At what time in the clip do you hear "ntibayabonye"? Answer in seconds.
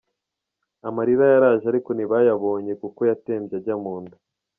1.93-2.71